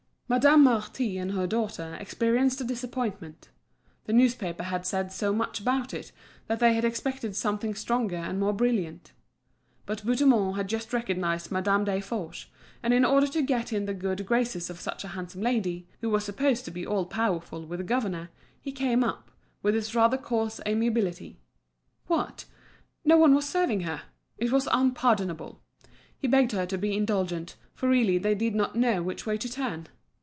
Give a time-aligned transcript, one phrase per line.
[0.31, 3.49] Madame Marty and her daughter experienced a disappointment.
[4.05, 6.13] The newspapers had said so much about it,
[6.47, 9.11] that they had expected something stronger and more brilliant.
[9.85, 12.45] But Bouthemont had just recognised Madame Desforges,
[12.81, 16.09] and in order to get in the good graces of such a handsome lady, who
[16.09, 18.29] was supposed to be all powerful with the governor,
[18.61, 19.31] he came up,
[19.61, 21.41] with his rather coarse amiability.
[22.07, 22.45] What!
[23.03, 24.03] no one was serving her!
[24.37, 25.61] it was unpardonable!
[26.17, 29.51] He begged her to be indulgent, for really they did not know which way to
[29.51, 29.87] turn.